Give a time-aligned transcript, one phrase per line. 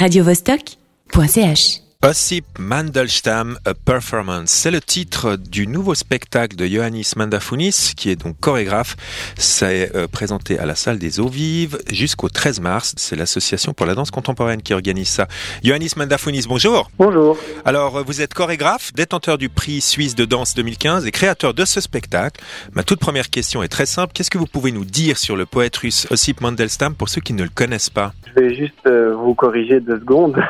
[0.00, 4.50] radiovostok.ch Ossip Mandelstam, A Performance.
[4.50, 8.96] C'est le titre du nouveau spectacle de Ioannis Mandafounis, qui est donc chorégraphe.
[9.36, 12.94] C'est euh, présenté à la salle des Eaux Vives jusqu'au 13 mars.
[12.96, 15.26] C'est l'association pour la danse contemporaine qui organise ça.
[15.64, 16.90] Ioannis Mandafounis, bonjour.
[16.98, 17.38] Bonjour.
[17.64, 21.64] Alors, euh, vous êtes chorégraphe, détenteur du prix suisse de danse 2015 et créateur de
[21.64, 22.40] ce spectacle.
[22.74, 24.12] Ma toute première question est très simple.
[24.12, 27.32] Qu'est-ce que vous pouvez nous dire sur le poète russe Ossip Mandelstam pour ceux qui
[27.32, 28.12] ne le connaissent pas?
[28.36, 30.36] Je vais juste euh, vous corriger deux secondes.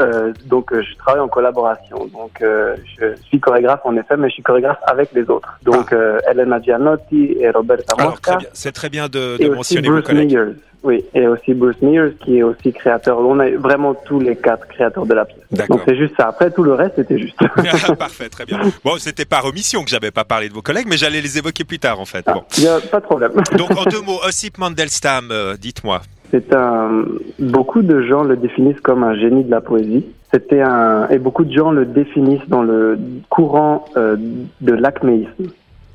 [0.00, 2.06] Euh, donc, euh, je travaille en collaboration.
[2.12, 5.58] Donc, euh, je suis chorégraphe en effet, mais je suis chorégraphe avec les autres.
[5.62, 8.04] Donc, euh, Elena Gianotti et Roberta Ah.
[8.06, 8.38] Mosca.
[8.52, 10.32] C'est très bien de, Et de aussi mentionner vos Bruce collègues.
[10.34, 10.48] Mears.
[10.84, 13.18] Oui, et aussi Bruce Mears qui est aussi créateur.
[13.18, 15.68] On est vraiment tous les quatre créateurs de la pièce.
[15.68, 16.28] Donc, c'est juste ça.
[16.28, 17.36] Après, tout le reste, c'était juste.
[17.98, 18.60] Parfait, très bien.
[18.84, 21.64] Bon, c'était par omission que j'avais pas parlé de vos collègues, mais j'allais les évoquer
[21.64, 22.24] plus tard en fait.
[22.26, 22.44] Bon.
[22.56, 23.32] Il n'y a pas de problème.
[23.56, 26.00] Donc en deux mots, Ossip Mandelstam, euh, dites-moi.
[26.30, 27.04] C'est un.
[27.38, 30.04] Beaucoup de gens le définissent comme un génie de la poésie.
[30.32, 32.98] C'était un et beaucoup de gens le définissent dans le
[33.30, 34.16] courant euh,
[34.60, 35.46] de l'acméisme,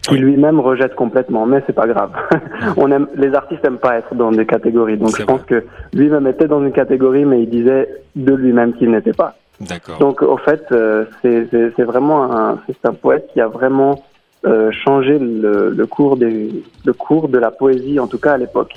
[0.02, 1.46] qui lui-même rejette complètement.
[1.46, 2.12] Mais c'est pas grave.
[2.78, 4.98] On aime les artistes aiment pas être dans des catégories.
[4.98, 8.90] Donc je pense que lui-même était dans une catégorie, mais il disait de lui-même qu'il
[8.90, 9.36] n'était pas.
[9.62, 10.00] D'accord.
[10.00, 14.04] Donc au fait, euh, c'est vraiment un c'est un poète qui a vraiment
[14.46, 16.50] euh, changé le, le cours des
[16.86, 18.74] le cours de la poésie, en tout cas à l'époque,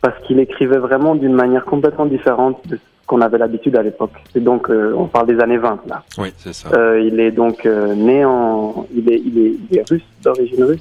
[0.00, 4.12] parce qu'il écrivait vraiment d'une manière complètement différente de ce qu'on avait l'habitude à l'époque.
[4.34, 6.02] Et donc euh, on parle des années 20 là.
[6.18, 6.68] Oui, c'est ça.
[6.72, 10.64] Euh, il est donc euh, né en il est il est, il est russe d'origine
[10.64, 10.80] russe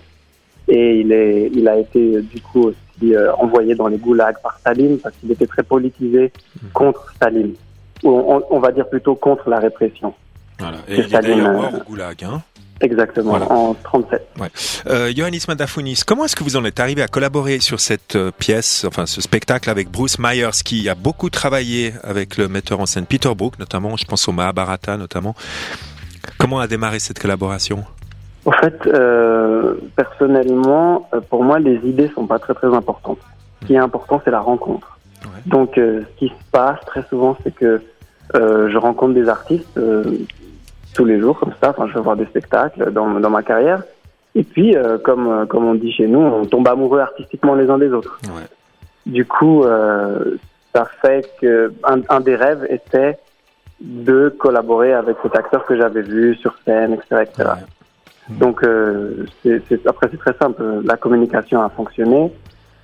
[0.67, 4.99] et il est il a été du coup aussi envoyé dans les goulags par Staline
[4.99, 6.33] parce qu'il était très politisé
[6.73, 7.53] contre Staline.
[8.03, 10.13] Ou on, on va dire plutôt contre la répression.
[10.59, 10.77] Voilà.
[10.87, 12.23] Et il est Staline, d'ailleurs euh, mort au goulag.
[12.23, 12.41] Hein.
[12.81, 13.51] Exactement, Voilà.
[13.51, 14.27] en 37.
[14.87, 18.31] Euh, Ioannis Mandafounis, comment est-ce que vous en êtes arrivé à collaborer sur cette euh,
[18.37, 22.85] pièce, enfin ce spectacle avec Bruce Myers, qui a beaucoup travaillé avec le metteur en
[22.85, 25.35] scène Peter Brook, notamment, je pense au Mahabharata notamment.
[26.37, 27.83] Comment a démarré cette collaboration?
[28.45, 33.19] En fait, euh, personnellement, euh, pour moi, les idées sont pas très très importantes.
[33.61, 34.97] Ce qui est important, c'est la rencontre.
[35.23, 35.29] Ouais.
[35.45, 37.81] Donc, euh, ce qui se passe très souvent, c'est que
[38.33, 39.79] je rencontre des artistes
[40.93, 41.69] tous les jours, comme ça.
[41.69, 43.83] Enfin, je vais voir des spectacles dans, dans ma carrière.
[44.35, 47.69] Et puis, euh, comme euh, comme on dit chez nous, on tombe amoureux artistiquement les
[47.69, 48.19] uns des autres.
[48.25, 48.43] Ouais.
[49.05, 50.35] Du coup, euh,
[50.73, 53.17] ça fait que un, un des rêves était
[53.81, 57.49] de collaborer avec cet acteur que j'avais vu sur scène, etc., etc.
[57.55, 58.35] Ouais.
[58.37, 59.25] Donc, euh,
[59.87, 60.63] après, c'est très simple.
[60.83, 62.31] La communication a fonctionné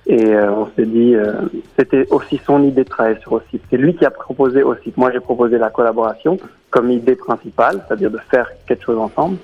[0.06, 1.32] et euh, on s'est dit, euh,
[1.76, 3.62] c'était aussi son idée de travailler sur OSIP.
[3.68, 4.96] C'est lui qui a proposé OSIP.
[4.96, 6.38] Moi, j'ai proposé la collaboration
[6.70, 9.38] comme idée principale, c'est-à-dire de faire quelque chose ensemble.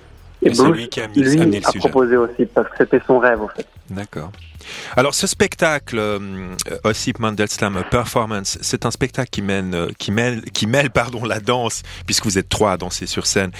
[0.44, 1.78] Et c'est Bruce, lui qui a mis- amené le a sujet.
[1.78, 3.66] proposé OSIP parce que c'était son rêve, en fait.
[3.90, 4.30] D'accord.
[4.96, 6.54] Alors ce spectacle, euh,
[6.84, 11.40] Ossip Mandelstam Performance, c'est un spectacle qui mène, euh, qui mêle, qui mêle pardon la
[11.40, 13.50] danse, puisque vous êtes trois à danser sur scène,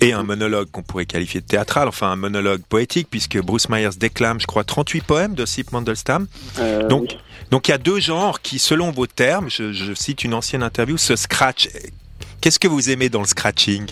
[0.00, 3.90] et un monologue qu'on pourrait qualifier de théâtral, enfin un monologue poétique, puisque Bruce Myers
[3.98, 6.26] déclame, je crois, 38 poèmes d'Ossip Mandelstam.
[6.58, 7.18] Euh, Donc, oui.
[7.52, 10.64] donc il y a deux genres qui, selon vos termes, je, je cite une ancienne
[10.64, 11.68] interview, se scratch.
[12.40, 13.86] Qu'est-ce que vous aimez dans le scratching?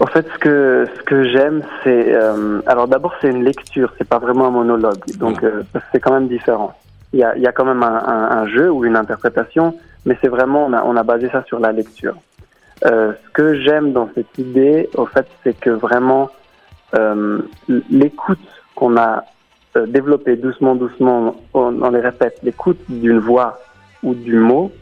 [0.00, 4.08] En fait, ce que ce que j'aime, c'est euh, alors d'abord c'est une lecture, c'est
[4.08, 5.62] pas vraiment un monologue, donc euh,
[5.92, 6.74] c'est quand même différent.
[7.12, 9.78] Il y a il y a quand même un, un, un jeu ou une interprétation,
[10.04, 12.16] mais c'est vraiment on a on a basé ça sur la lecture.
[12.84, 16.28] Euh, ce que j'aime dans cette idée, au fait, c'est que vraiment
[16.98, 17.38] euh,
[17.88, 19.24] l'écoute qu'on a
[19.76, 23.60] euh, développée doucement, doucement, on, on les répète, l'écoute d'une voix
[24.02, 24.72] ou du mot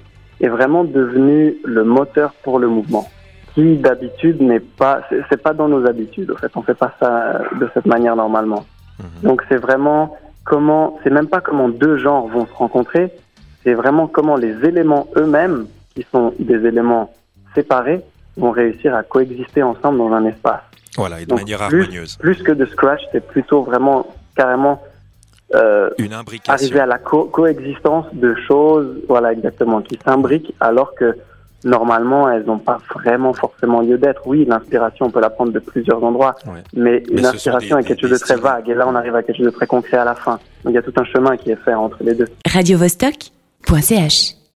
[0.40, 3.06] est vraiment devenue le moteur pour le mouvement
[3.54, 6.30] qui d'habitude n'est pas, c'est pas dans nos habitudes.
[6.30, 8.64] En fait, on fait pas ça de cette manière normalement.
[8.98, 9.06] Mhm.
[9.28, 13.10] Donc c'est vraiment comment, c'est même pas comment deux genres vont se rencontrer,
[13.62, 17.12] c'est vraiment comment les éléments eux-mêmes, qui sont des éléments
[17.54, 18.00] séparés,
[18.36, 20.62] vont réussir à coexister ensemble dans un espace.
[20.96, 22.16] Voilà, et de Donc, manière plus- harmonieuse.
[22.16, 24.82] Plus que de scratch, c'est plutôt vraiment carrément
[25.54, 26.54] euh, Une imbrication.
[26.54, 31.14] arriver à la co- coexistence de choses, voilà exactement, qui s'imbriquent alors que
[31.64, 34.22] normalement elles n'ont pas vraiment forcément lieu d'être.
[34.26, 36.62] Oui, l'inspiration on peut la prendre de plusieurs endroits, Ouais.
[36.74, 38.42] mais, Mais une inspiration des- est quelque chose de très styles.
[38.42, 40.38] vague et là on arrive à quelque chose de très concret à la fin.
[40.64, 42.28] Donc il y a tout un chemin qui est fait entre les deux.
[42.52, 44.34] radiovostok.ch